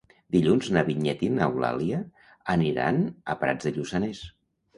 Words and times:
Dilluns 0.35 0.69
na 0.77 0.81
Vinyet 0.87 1.21
i 1.27 1.29
n'Eulàlia 1.39 1.99
aniran 2.55 2.99
a 3.05 3.37
Prats 3.45 3.71
de 3.71 3.75
Lluçanès. 3.79 4.25